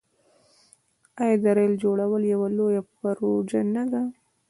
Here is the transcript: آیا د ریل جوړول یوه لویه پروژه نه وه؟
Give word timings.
آیا 1.21 1.37
د 1.43 1.45
ریل 1.57 1.73
جوړول 1.83 2.21
یوه 2.33 2.47
لویه 2.57 2.81
پروژه 2.99 3.61
نه 3.75 3.83
وه؟ 3.91 4.01